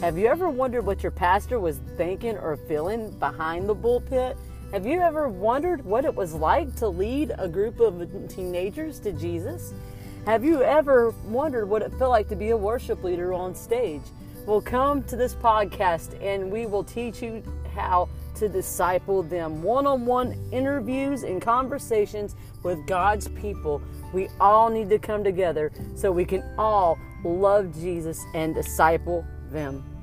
[0.00, 4.36] Have you ever wondered what your pastor was thinking or feeling behind the pulpit?
[4.70, 9.10] Have you ever wondered what it was like to lead a group of teenagers to
[9.10, 9.74] Jesus?
[10.24, 14.02] Have you ever wondered what it felt like to be a worship leader on stage?
[14.46, 17.42] Well, come to this podcast and we will teach you
[17.74, 19.64] how to disciple them.
[19.64, 23.82] One on one interviews and conversations with God's people.
[24.12, 29.97] We all need to come together so we can all love Jesus and disciple them.